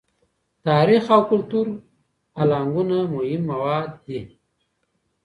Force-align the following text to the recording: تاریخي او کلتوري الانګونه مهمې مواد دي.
تاریخي 0.65 1.09
او 1.17 1.21
کلتوري 1.29 1.73
الانګونه 2.41 2.97
مهمې 3.13 3.37
مواد 3.51 3.89
دي. 4.05 4.19